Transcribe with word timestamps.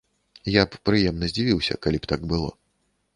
Я 0.53 0.61
б 0.69 0.79
прыемна 0.87 1.29
здзівіўся, 1.31 1.77
калі 1.87 1.97
б 2.01 2.05
так 2.13 2.21
было. 2.33 2.49